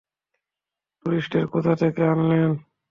[1.05, 2.51] টুরিস্টদের কোত্থেকে আনলেন?